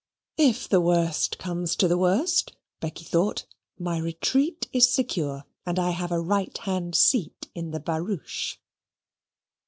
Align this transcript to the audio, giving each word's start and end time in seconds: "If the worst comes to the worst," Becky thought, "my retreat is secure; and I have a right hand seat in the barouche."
"If 0.39 0.67
the 0.67 0.81
worst 0.81 1.37
comes 1.37 1.75
to 1.75 1.87
the 1.87 1.95
worst," 1.95 2.53
Becky 2.79 3.03
thought, 3.03 3.45
"my 3.77 3.99
retreat 3.99 4.67
is 4.73 4.89
secure; 4.89 5.43
and 5.63 5.77
I 5.77 5.91
have 5.91 6.11
a 6.11 6.19
right 6.19 6.57
hand 6.57 6.95
seat 6.95 7.51
in 7.53 7.69
the 7.69 7.79
barouche." 7.79 8.55